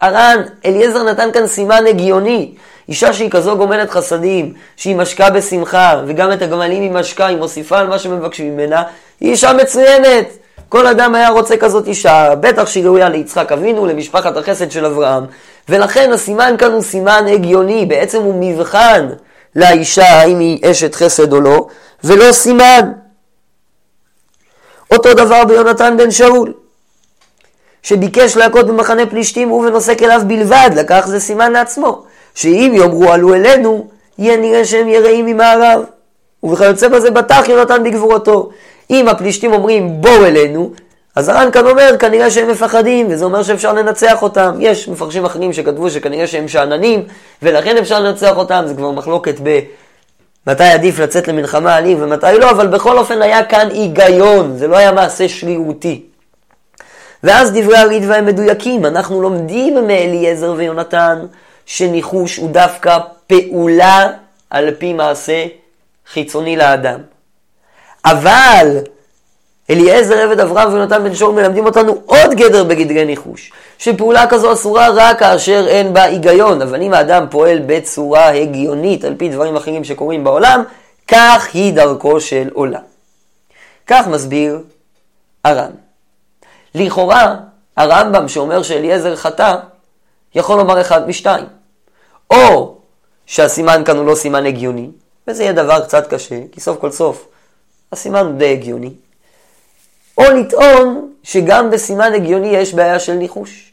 [0.00, 2.54] הר"ן, אליעזר נתן כאן סימן הגיוני.
[2.88, 7.78] אישה שהיא כזו גומלת חסדים, שהיא משקה בשמחה, וגם את הגמלים היא משקה, היא מוסיפה
[7.78, 8.82] על מה שמבקשים ממנה,
[9.20, 10.26] היא אישה מצוינת.
[10.68, 15.24] כל אדם היה רוצה כזאת אישה, בטח שהיא ראויה ליצחק אבינו, למשפחת החסד של אברהם.
[15.68, 19.08] ולכן הסימן כאן הוא סימן הגיוני, בעצם הוא מבחן
[19.56, 21.66] לאישה האם היא אשת חסד או לא,
[22.04, 22.92] ולא סימן.
[24.90, 26.52] אותו דבר ביונתן בן שאול,
[27.82, 32.02] שביקש להכות במחנה פלישתים ובנושא כליו בלבד, לקח זה סימן לעצמו.
[32.34, 35.80] שאם יאמרו עלו אלינו, יהיה נראה שהם יראים ממערב.
[36.44, 38.50] וכיוצא בזה בטח יונתן בגבורתו.
[38.90, 40.72] אם הפלישתים אומרים בואו אלינו,
[41.16, 44.56] אז הר"ן כאן אומר כנראה שהם מפחדים, וזה אומר שאפשר לנצח אותם.
[44.60, 47.04] יש מפרשים אחרים שכתבו שכנראה שהם שאננים,
[47.42, 49.60] ולכן אפשר לנצח אותם, זה כבר מחלוקת ב...
[50.46, 54.76] מתי עדיף לצאת למלחמה עלים ומתי לא, אבל בכל אופן היה כאן היגיון, זה לא
[54.76, 56.02] היה מעשה שרירותי.
[57.22, 61.26] ואז דברי הרידווה הם מדויקים, אנחנו לומדים מאליעזר ויונתן
[61.66, 64.08] שניחוש הוא דווקא פעולה
[64.50, 65.44] על פי מעשה
[66.12, 67.00] חיצוני לאדם.
[68.06, 68.78] אבל
[69.70, 74.88] אליעזר עבד אברהם ונתן בן שור מלמדים אותנו עוד גדר בגדרי ניחוש, שפעולה כזו אסורה
[74.94, 79.84] רק כאשר אין בה היגיון, אבל אם האדם פועל בצורה הגיונית על פי דברים אחרים
[79.84, 80.62] שקורים בעולם,
[81.08, 82.80] כך היא דרכו של עולם.
[83.86, 84.58] כך מסביר
[85.44, 85.70] הר"ן.
[86.74, 87.34] לכאורה,
[87.76, 89.56] הרמב"ם שאומר שאליעזר חטא,
[90.34, 91.46] יכול לומר אחד משתיים.
[92.30, 92.76] או
[93.26, 94.90] שהסימן כאן הוא לא סימן הגיוני,
[95.28, 97.26] וזה יהיה דבר קצת קשה, כי סוף כל סוף
[97.92, 98.92] הסימן הוא די הגיוני.
[100.18, 103.72] או לטעון שגם בסימן הגיוני יש בעיה של ניחוש.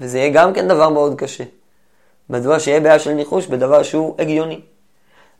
[0.00, 1.44] וזה יהיה גם כן דבר מאוד קשה.
[2.30, 4.60] מדוע שיהיה בעיה של ניחוש בדבר שהוא הגיוני.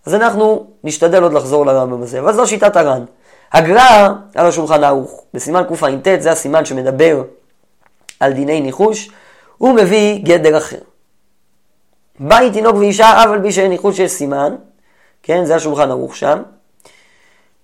[0.07, 3.05] אז אנחנו נשתדל עוד לחזור לרמב"ם הזה, אבל זו שיטת הר"ן.
[3.53, 7.23] הגר"א על השולחן ערוך, בסימן קע"ט, זה הסימן שמדבר
[8.21, 9.11] על דיני ניחוש,
[9.59, 10.79] הוא מביא גדר אחר.
[12.21, 14.57] בית תינוק ואישה, אף על שאין ניחוש יש סימן,
[15.23, 16.43] כן, זה השולחן ערוך שם,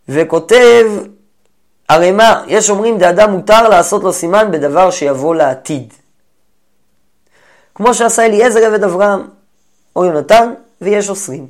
[0.08, 0.84] וכותב,
[1.88, 5.92] הרי מה, יש אומרים דאדם מותר לעשות לו סימן בדבר שיבוא לעתיד.
[7.74, 9.28] כמו שעשה אליעזר עבד אברהם,
[9.96, 11.48] או יונתן, ויש אוסרים.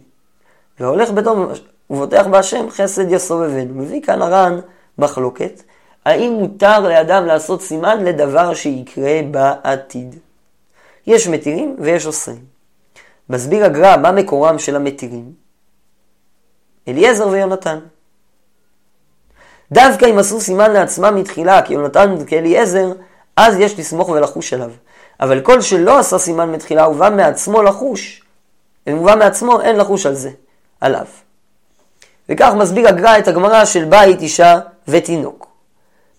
[0.81, 1.49] והולך בתום
[1.91, 3.75] ובוטח בהשם חסד יסובבנו.
[3.75, 4.61] מביא כאן הר"ן
[4.99, 5.63] מחלוקת,
[6.05, 10.17] האם מותר לאדם לעשות סימן לדבר שיקרה בעתיד.
[11.07, 12.45] יש מתירים ויש אוסרים.
[13.31, 15.33] מסביר הגר"א מה מקורם של המתירים.
[16.89, 17.79] אליעזר ויונתן.
[19.73, 22.93] דווקא אם עשו סימן לעצמם מתחילה, כי יונתן כאליעזר,
[23.37, 24.71] אז יש לסמוך ולחוש עליו.
[25.21, 28.23] אבל כל שלא עשה סימן מתחילה ובא מעצמו לחוש,
[28.87, 30.31] אם הוא בא מעצמו, אין לחוש על זה,
[30.81, 31.07] עליו.
[32.29, 35.47] וכך מסביר הגר"א את הגמרא של בית, אישה ותינוק.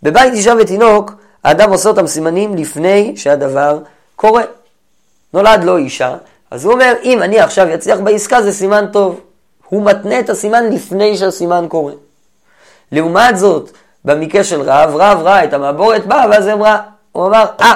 [0.04, 1.12] בבית אישה ותינוק,
[1.44, 3.80] האדם עושה אותם סימנים לפני שהדבר
[4.16, 4.44] קורה.
[5.34, 6.16] נולד לו אישה,
[6.52, 9.20] אז הוא אומר, אם אני עכשיו אצליח בעסקה זה סימן טוב.
[9.70, 11.94] הוא מתנה את הסימן לפני שהסימן קורה.
[12.92, 13.72] לעומת זאת,
[14.06, 16.80] במקרה של רב, רב ראה את המעבורת באה, ואז אמרה,
[17.12, 17.74] הוא אמר, אה,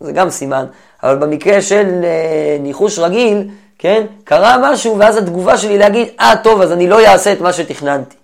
[0.00, 0.66] זה גם סימן.
[1.02, 4.06] אבל במקרה של אה, ניחוש רגיל, כן?
[4.24, 8.16] קרה משהו, ואז התגובה שלי להגיד, אה, טוב, אז אני לא אעשה את מה שתכננתי.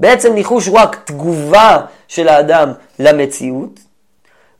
[0.00, 3.80] בעצם ניחוש הוא רק תגובה של האדם למציאות,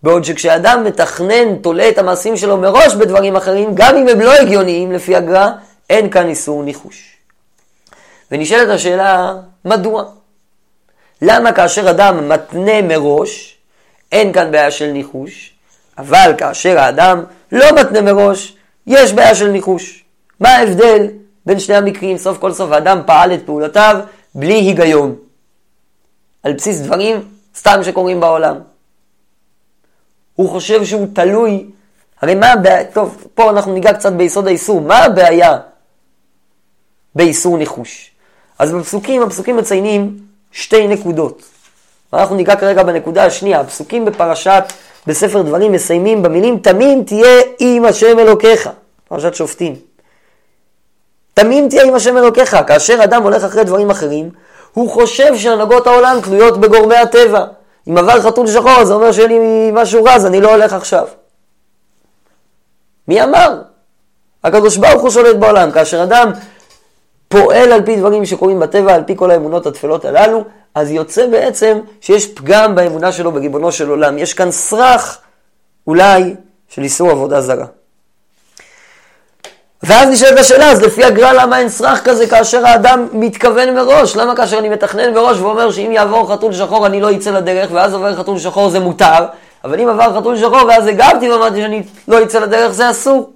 [0.03, 4.93] בעוד שכשאדם מתכנן, תולה את המעשים שלו מראש בדברים אחרים, גם אם הם לא הגיוניים
[4.93, 5.49] לפי הגר"א,
[5.91, 7.16] אין כאן איסור ניחוש.
[8.31, 9.35] ונשאלת השאלה,
[9.65, 10.05] מדוע?
[11.23, 13.57] למה כאשר אדם מתנה מראש,
[14.13, 15.55] אין כאן בעיה של ניחוש,
[15.99, 20.05] אבל כאשר האדם לא מתנה מראש, יש בעיה של ניחוש.
[20.41, 21.07] מה ההבדל
[21.47, 22.19] בין שני המקרים?
[22.19, 24.01] סוף כל סוף האדם פעל את פעולותיו
[24.35, 25.17] בלי היגיון.
[26.43, 28.57] על בסיס דברים סתם שקורים בעולם.
[30.35, 31.67] הוא חושב שהוא תלוי,
[32.21, 35.59] הרי מה הבעיה, טוב, פה אנחנו ניגע קצת ביסוד האיסור, מה הבעיה
[37.15, 38.11] באיסור ניחוש?
[38.59, 40.19] אז בפסוקים, הפסוקים מציינים
[40.53, 41.43] שתי נקודות.
[42.13, 44.65] אנחנו ניגע כרגע בנקודה השנייה, הפסוקים בפרשת
[45.07, 48.69] בספר דברים מסיימים במילים תמים תהיה עם השם אלוקיך,
[49.09, 49.75] פרשת שופטים.
[51.35, 54.31] תמים תהיה עם השם אלוקיך, כאשר אדם הולך אחרי דברים אחרים,
[54.73, 57.45] הוא חושב שהנהגות העולם תלויות בגורמי הטבע.
[57.89, 61.07] אם עבר חתול שחור, זה אומר שאין לי משהו רע, אז אני לא הולך עכשיו.
[63.09, 63.63] מי אמר?
[64.45, 65.71] הקדוש ברוך הוא שולט בעולם.
[65.71, 66.31] כאשר אדם
[67.29, 71.79] פועל על פי דברים שקורים בטבע, על פי כל האמונות התפלות הללו, אז יוצא בעצם
[72.01, 74.19] שיש פגם באמונה שלו בגיבונו של עולם.
[74.19, 75.19] יש כאן סרח,
[75.87, 76.35] אולי,
[76.69, 77.67] של איסור עבודה זרה.
[79.83, 84.17] ואז נשאלת השאלה, אז לפי הגר"א למה אין סרח כזה כאשר האדם מתכוון מראש?
[84.17, 87.95] למה כאשר אני מתכנן מראש ואומר שאם יעבור חתול שחור אני לא אצא לדרך, ואז
[87.95, 89.27] עובר חתול שחור זה מותר,
[89.65, 93.31] אבל אם עבר חתול שחור ואז הגבתי ואמרתי שאני לא אצא לדרך זה אסור.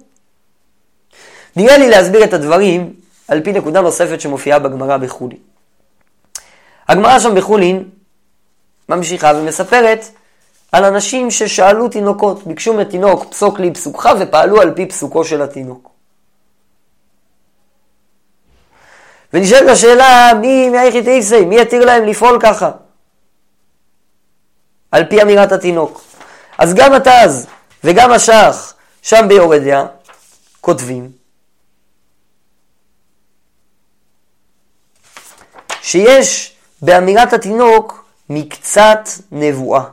[1.55, 2.93] נראה לי להסביר את הדברים
[3.31, 5.37] על פי נקודה נוספת שמופיעה בגמרא בחולין.
[6.87, 7.89] הגמרא שם בחולין
[8.89, 10.05] ממשיכה ומספרת
[10.71, 15.89] על אנשים ששאלו תינוקות, ביקשו מתינוק פסוק לי פסוקך ופעלו על פי פסוקו של התינוק.
[19.33, 22.71] ונשאלת השאלה, מי מאיכי תייסי, מי יתיר להם לפעול ככה?
[24.91, 26.01] על פי אמירת התינוק.
[26.57, 27.47] אז גם התז
[27.83, 29.85] וגם השח, שם ביורדיה,
[30.61, 31.20] כותבים
[35.91, 39.83] שיש באמירת התינוק מקצת נבואה.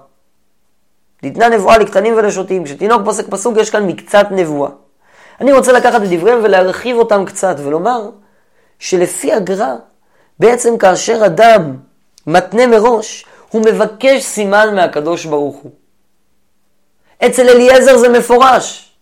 [1.22, 2.64] ניתנה נבואה לקטנים ולשוטים.
[2.64, 4.70] כשתינוק פוסק פסוק יש כאן מקצת נבואה.
[5.40, 8.10] אני רוצה לקחת את דבריהם ולהרחיב אותם קצת ולומר
[8.78, 9.74] שלפי הגר"א,
[10.38, 11.76] בעצם כאשר אדם
[12.26, 15.70] מתנה מראש, הוא מבקש סימן מהקדוש ברוך הוא.
[17.26, 18.92] אצל אליעזר זה מפורש.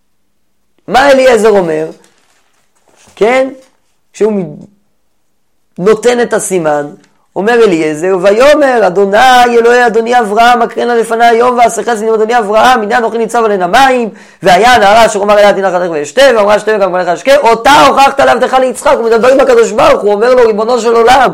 [0.88, 1.88] מה אליעזר אומר?
[3.16, 3.48] כן?
[4.12, 4.56] כשהוא
[5.78, 6.86] נותן את הסימן,
[7.36, 12.98] אומר אליעזר, ויאמר אדוני אלוהי אדוני אברהם אקרנה לפני היום חסד עם אדוני אברהם, הנה
[12.98, 14.08] אנוכי ניצב עליהן המים,
[14.42, 18.20] והיה הנערה אשר אמר אליה תנח לך ואשתה, ואמרה שתה וגם מלך אשקה, אותה הוכחת
[18.20, 21.30] לעבדך ליצחק, הוא מדבר עם הקדוש ברוך הוא אומר לו ריבונו של עולם,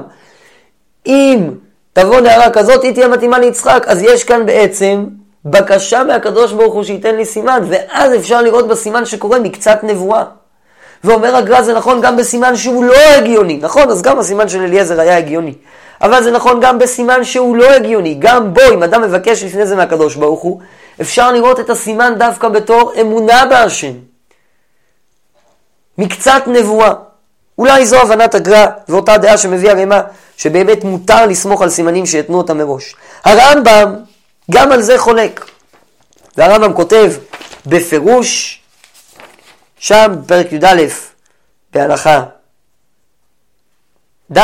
[1.06, 1.50] אם
[1.92, 5.04] תבוא נערה כזאת, היא תהיה מתאימה ליצחק, אז יש כאן בעצם
[5.44, 10.24] בקשה מהקדוש ברוך הוא שייתן לי סימן, ואז אפשר לראות בסימן שקורה מקצת נבואה.
[11.04, 13.90] ואומר הגר"א זה נכון גם בסימן שהוא לא הגיוני, נכון?
[13.90, 15.54] אז גם הסימן של אליעזר היה הגיוני.
[16.02, 18.16] אבל זה נכון גם בסימן שהוא לא הגיוני.
[18.18, 20.60] גם בו, אם אדם מבקש לפני זה מהקדוש ברוך הוא,
[21.00, 23.92] אפשר לראות את הסימן דווקא בתור אמונה בהשם.
[25.98, 26.92] מקצת נבואה.
[27.58, 30.00] אולי זו הבנת הגר"א ואותה דעה שמביא הרמ"א,
[30.36, 32.94] שבאמת מותר לסמוך על סימנים שיתנו אותם מראש.
[33.24, 33.94] הרמב"ם
[34.50, 35.44] גם על זה חולק.
[36.36, 37.12] והרמב"ם כותב
[37.66, 38.61] בפירוש,
[39.82, 40.82] שם בפרק י"א
[41.72, 42.24] בהלכה
[44.32, 44.40] ד'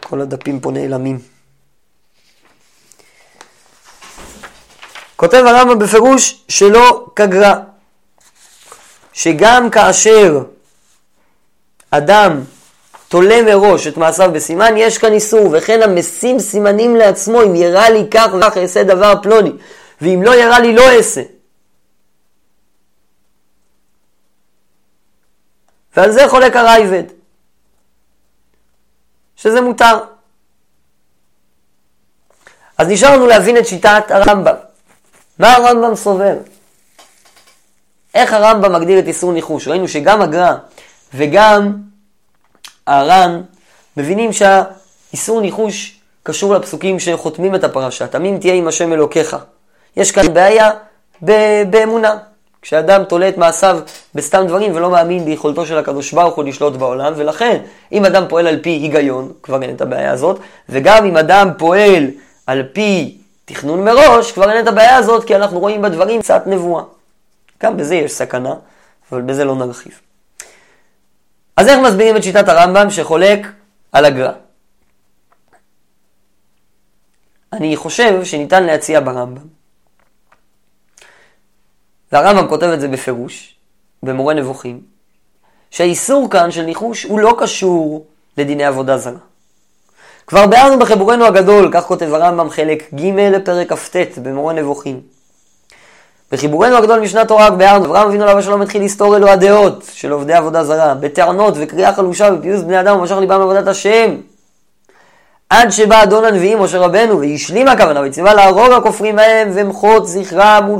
[0.00, 1.18] כל הדפים פה נעלמים.
[5.16, 7.54] כותב הרמב"ם בפירוש שלא כגרע,
[9.12, 10.44] שגם כאשר
[11.90, 12.40] אדם
[13.10, 18.06] תולה מראש את מעשיו בסימן, יש כאן איסור, וכן המשים סימנים לעצמו, אם יראה לי
[18.10, 19.52] כך וכך אעשה דבר פלוני,
[20.00, 21.22] ואם לא יראה לי לא אעשה.
[25.96, 27.02] ועל זה חולק הרייבד,
[29.36, 29.98] שזה מותר.
[32.78, 34.54] אז נשאר לנו להבין את שיטת הרמב"ם.
[35.38, 36.36] מה הרמב"ם סובר?
[38.14, 39.68] איך הרמב"ם מגדיר את איסור ניחוש?
[39.68, 40.54] ראינו שגם הגר"א
[41.14, 41.89] וגם
[42.86, 43.40] הר"ן
[43.96, 48.06] מבינים שהאיסור ניחוש קשור לפסוקים שחותמים את הפרשה.
[48.06, 49.36] תמים תהיה עם השם אלוקיך.
[49.96, 50.70] יש כאן בעיה
[51.70, 52.16] באמונה.
[52.62, 53.80] כשאדם תולה את מעשיו
[54.14, 57.62] בסתם דברים ולא מאמין ביכולתו של הקדוש ברוך הוא לשלוט בעולם, ולכן
[57.92, 62.06] אם אדם פועל על פי היגיון, כבר אין את הבעיה הזאת, וגם אם אדם פועל
[62.46, 66.82] על פי תכנון מראש, כבר אין את הבעיה הזאת, כי אנחנו רואים בדברים קצת נבואה.
[67.62, 68.54] גם בזה יש סכנה,
[69.12, 70.00] אבל בזה לא נרחיב.
[71.60, 73.46] אז איך מסבירים את שיטת הרמב"ם שחולק
[73.92, 74.32] על הגר"א?
[77.52, 79.46] אני חושב שניתן להציע ברמב"ם.
[82.12, 83.56] והרמב"ם כותב את זה בפירוש,
[84.02, 84.80] במורה נבוכים,
[85.70, 89.18] שהאיסור כאן של ניחוש הוא לא קשור לדיני עבודה זרה.
[90.26, 95.00] כבר ביארנו בחיבורנו הגדול, כך כותב הרמב"ם חלק ג' לפרק כ"ט במורה נבוכים.
[96.32, 100.34] בחיבורנו הגדול משנת תורה ביארנו, אברהם אבינו עליו השלום התחיל לסתור אלו הדעות של עובדי
[100.34, 104.16] עבודה זרה, בטענות וקריאה חלושה ופיוס בני אדם ומשך ליבם עבודת השם.
[105.50, 110.76] עד שבא אדון הנביאים משה רבנו והשלים הכוונה וציווה להרוג הכופרים מהם ומחות זכרם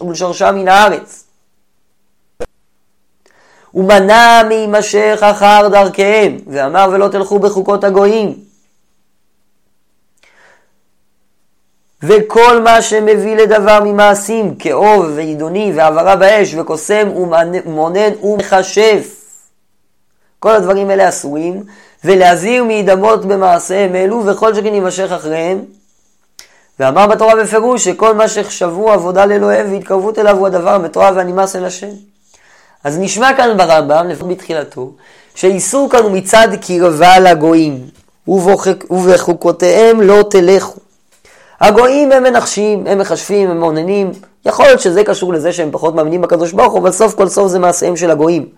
[0.00, 1.24] ולשורשם מן הארץ.
[3.74, 8.34] ומנע להימשך אחר דרכיהם ואמר ולא תלכו בחוקות הגויים
[12.06, 19.24] וכל מה שמביא לדבר ממעשים, כאוב ועידוני והעברה באש וקוסם ומונן ומכשף.
[20.38, 21.62] כל הדברים האלה אסורים,
[22.04, 25.64] ולהזהיר מהידמות במעשיהם אלו, וכל שכן יימשך אחריהם.
[26.80, 31.64] ואמר בתורה בפירוש שכל מה שחשבו עבודה לאלוהיהם והתקרבות אליו הוא הדבר המתועב והנמאס אל
[31.64, 31.90] השם.
[32.84, 34.92] אז נשמע כאן ברמב"ם, לפחות בתחילתו,
[35.34, 37.86] שהאיסור כאן הוא מצד קרבה לגויים,
[38.90, 40.83] ובחוקותיהם לא תלכו.
[41.60, 44.10] הגויים הם מנחשים, הם מחשבים, הם מעוננים.
[44.46, 47.48] יכול להיות שזה קשור לזה שהם פחות מאמינים בקדוש ברוך הוא, אבל סוף כל סוף
[47.48, 48.48] זה מעשיהם של הגויים.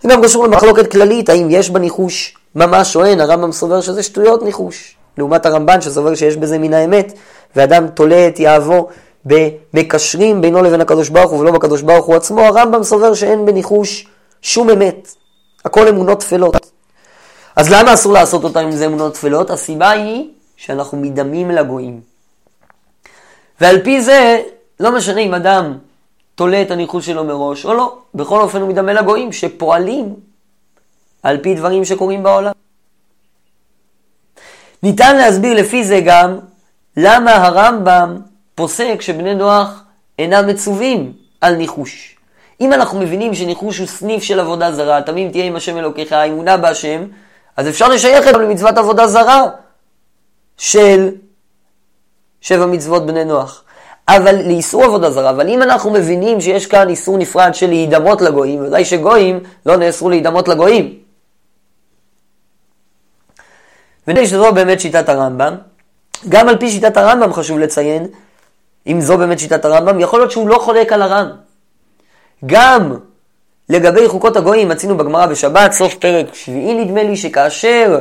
[0.00, 4.42] זה גם קשור למחלוקת כללית, האם יש בניחוש ממש או אין, הרמב"ם סובר שזה שטויות
[4.42, 4.96] ניחוש.
[5.18, 7.12] לעומת הרמב"ן שסובר שיש בזה מן האמת,
[7.56, 8.88] ואדם תולה את יהבו
[9.24, 14.06] במקשרים בינו לבין הקדוש ברוך הוא ולא בקדוש ברוך הוא עצמו, הרמב"ם סובר שאין בניחוש
[14.42, 15.08] שום אמת.
[15.64, 16.56] הכל אמונות טפלות.
[17.56, 19.50] אז למה אסור לעשות אותם אם זה אמונות טפלות?
[19.50, 22.00] הסיבה היא שאנחנו מדמים לגויים.
[23.60, 24.42] ועל פי זה,
[24.80, 25.78] לא משנה אם אדם
[26.34, 30.14] תולה את הניחוש שלו מראש או לא, בכל אופן הוא מדמה לגויים שפועלים
[31.22, 32.52] על פי דברים שקורים בעולם.
[34.82, 36.38] ניתן להסביר לפי זה גם
[36.96, 38.20] למה הרמב"ם
[38.54, 39.82] פוסק שבני נוח
[40.18, 42.16] אינם מצווים על ניחוש.
[42.60, 46.56] אם אנחנו מבינים שניחוש הוא סניף של עבודה זרה, תמים תהיה עם השם אלוקיך, האמונה
[46.56, 47.04] בהשם,
[47.56, 49.44] אז אפשר לשייך את למצוות עבודה זרה.
[50.56, 51.08] של
[52.40, 53.62] שבע מצוות בני נוח.
[54.08, 58.62] אבל לאיסור עבודה זרה, אבל אם אנחנו מבינים שיש כאן איסור נפרד של להידמות לגויים,
[58.62, 60.98] ודאי שגויים לא נאסרו להידמות לגויים.
[64.08, 65.54] ונראה שזו באמת שיטת הרמב"ם.
[66.28, 68.06] גם על פי שיטת הרמב"ם חשוב לציין,
[68.86, 71.30] אם זו באמת שיטת הרמב"ם, יכול להיות שהוא לא חולק על הר"ן.
[72.46, 72.96] גם
[73.68, 77.98] לגבי חוקות הגויים, מצינו בגמרא בשבת, סוף פרק שביעי נדמה לי, שכאשר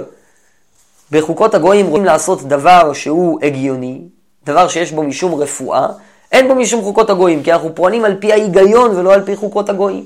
[1.12, 4.02] בחוקות הגויים רוצים לעשות דבר שהוא הגיוני,
[4.46, 5.88] דבר שיש בו משום רפואה,
[6.32, 9.70] אין בו משום חוקות הגויים, כי אנחנו פועלים על פי ההיגיון ולא על פי חוקות
[9.70, 10.06] הגויים.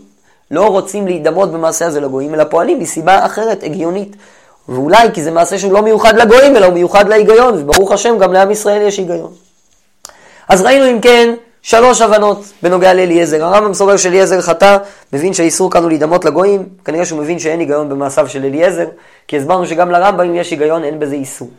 [0.51, 4.15] לא רוצים להידמות במעשה הזה לגויים, אלא פועלים מסיבה אחרת, הגיונית.
[4.69, 8.33] ואולי כי זה מעשה שהוא לא מיוחד לגויים, אלא הוא מיוחד להיגיון, וברוך השם, גם
[8.33, 9.31] לעם ישראל יש היגיון.
[10.49, 13.45] אז ראינו אם כן שלוש הבנות בנוגע לאליעזר.
[13.45, 14.77] הרמב"ם סובר שאליעזר חטא,
[15.13, 18.85] מבין שהאיסור כאן הוא להידמות לגויים, כנראה שהוא מבין שאין היגיון במעשיו של אליעזר,
[19.27, 21.49] כי הסברנו שגם לרמב"ם אם יש היגיון אין בזה איסור.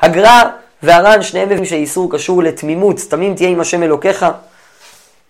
[0.00, 0.42] הגר"א
[0.82, 4.26] והר"ן שניהם מבינים שהאיסור קשור לתמימות, תמים תהיה עם השם אלוקיך,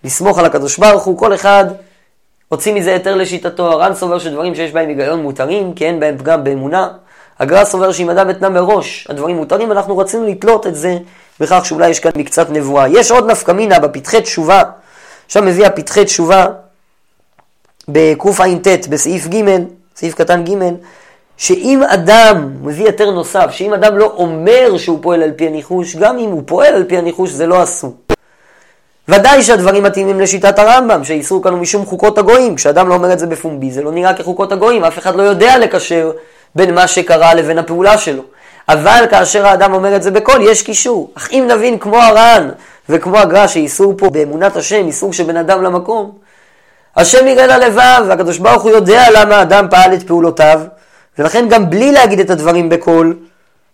[0.03, 1.65] לסמוך על הקדוש ברוך הוא, כל אחד
[2.49, 6.43] הוציא מזה היתר לשיטתו, הר"ן סובר שדברים שיש בהם היגיון מותרים, כי אין בהם פגם
[6.43, 6.87] באמונה.
[7.39, 10.97] הגר"א סובר שאם אדם התנה מראש הדברים מותרים, אנחנו רצינו לתלות את זה
[11.39, 12.87] בכך שאולי יש כאן מקצת נבואה.
[12.87, 14.63] יש עוד נפקא מינה בפתחי תשובה,
[15.25, 16.45] עכשיו מביא הפתחי תשובה
[17.87, 19.45] בקע"ט, בסעיף ג',
[19.95, 20.53] סעיף קטן ג',
[21.37, 26.17] שאם אדם, מביא היתר נוסף, שאם אדם לא אומר שהוא פועל על פי הניחוש, גם
[26.17, 28.06] אם הוא פועל על פי הניחוש זה לא אסור.
[29.09, 32.55] ודאי שהדברים מתאימים לשיטת הרמב"ם, שאיסור כאן הוא משום חוקות הגויים.
[32.55, 35.57] כשאדם לא אומר את זה בפומבי, זה לא נראה כחוקות הגויים, אף אחד לא יודע
[35.57, 36.11] לקשר
[36.55, 38.23] בין מה שקרה לבין הפעולה שלו.
[38.69, 41.11] אבל כאשר האדם אומר את זה בקול, יש קישור.
[41.15, 42.49] אך אם נבין כמו הר"ן
[42.89, 46.11] וכמו הגר"א שאיסור פה באמונת השם, איסור שבין אדם למקום,
[46.95, 50.61] השם יראה ללבב, והקדוש ברוך הוא יודע למה האדם פעל את פעולותיו,
[51.19, 53.15] ולכן גם בלי להגיד את הדברים בקול,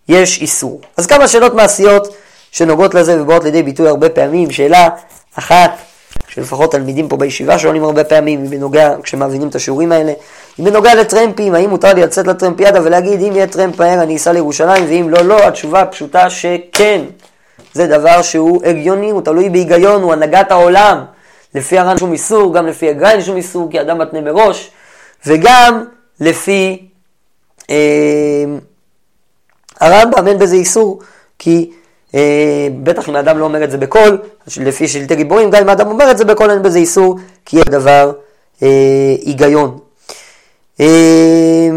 [0.10, 0.82] יש איסור.
[0.98, 2.16] אז כמה שאלות מעשיות
[2.52, 4.52] שנוגעות לזה ובאות לידי ביטוי הרבה פעמים.
[4.52, 4.90] שאלה
[5.36, 5.72] אחת,
[6.28, 10.14] שלפחות תלמידים פה בישיבה שואלים הרבה פעמים, בנוגע, כשמאזינים את השיעורים האלה,
[10.60, 14.32] אם בנוגע לטרמפים, האם מותר לי לצאת לטרמפיאדה ולהגיד אם יהיה טרמפ מהר אני אסע
[14.32, 17.02] לירושלים, ואם לא, לא, התשובה הפשוטה שכן.
[17.74, 21.04] זה דבר שהוא הגיוני, הוא תלוי בהיגיון, הוא הנהגת העולם.
[21.56, 24.72] לפי הר"ן שום איסור, גם לפי הגר"א אין שום איסור, כי אדם מתנה מראש,
[25.26, 25.86] וגם
[26.20, 26.88] לפי
[27.70, 27.76] אה,
[29.80, 31.00] הרמב"ם אין בזה איסור,
[31.40, 31.72] כי
[32.84, 34.18] בטח אם האדם לא אומר את זה בקול,
[34.58, 37.64] לפי שלטי גיבורים, גם אם האדם אומר את זה בקול אין בזה איסור, כי יש
[37.64, 38.12] דבר
[38.64, 38.68] אה,
[39.26, 39.78] היגיון.
[40.80, 41.70] אה,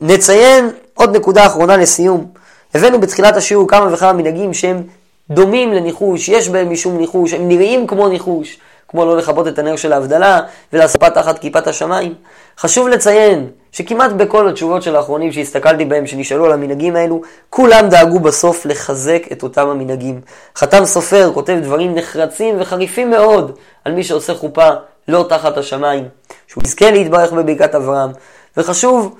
[0.00, 2.26] נציין עוד נקודה אחרונה לסיום.
[2.74, 4.82] הבאנו בתחילת השיעור כמה וכמה מנהגים שהם
[5.30, 9.76] דומים לניחוש, יש בהם משום ניחוש, הם נראים כמו ניחוש, כמו לא לכבות את הנר
[9.76, 10.40] של ההבדלה
[10.72, 12.14] ולעשות תחת כיפת השמיים.
[12.58, 18.20] חשוב לציין שכמעט בכל התשובות של האחרונים שהסתכלתי בהם, שנשאלו על המנהגים האלו, כולם דאגו
[18.20, 20.20] בסוף לחזק את אותם המנהגים.
[20.56, 24.68] חתם סופר כותב דברים נחרצים וחריפים מאוד על מי שעושה חופה
[25.08, 26.08] לא תחת השמיים,
[26.46, 28.10] שהוא יזכה להתברך בברכת אברהם.
[28.56, 29.16] וחשוב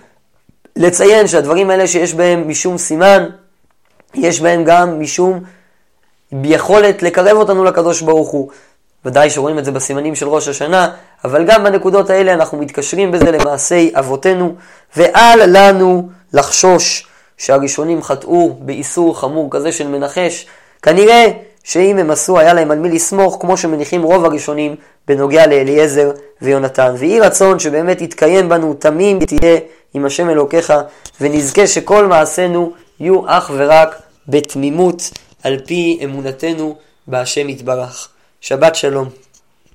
[0.76, 3.26] לציין שהדברים האלה שיש בהם משום סימן,
[4.14, 5.40] יש בהם גם משום
[6.44, 8.50] יכולת לקרב אותנו לקדוש ברוך הוא.
[9.04, 10.90] ודאי שרואים את זה בסימנים של ראש השנה,
[11.24, 14.54] אבל גם בנקודות האלה אנחנו מתקשרים בזה למעשי אבותינו,
[14.96, 17.06] ואל לנו לחשוש
[17.38, 20.46] שהראשונים חטאו באיסור חמור כזה של מנחש.
[20.82, 21.26] כנראה
[21.64, 24.76] שאם הם עשו, היה להם על מי לסמוך, כמו שמניחים רוב הראשונים
[25.08, 26.12] בנוגע לאליעזר
[26.42, 26.94] ויונתן.
[26.98, 29.58] ויהי רצון שבאמת יתקיים בנו תמים תהיה
[29.94, 30.72] עם השם אלוקיך,
[31.20, 35.10] ונזכה שכל מעשינו יהיו אך ורק בתמימות,
[35.42, 38.08] על פי אמונתנו בהשם יתברך.
[38.44, 39.23] שבת שלום.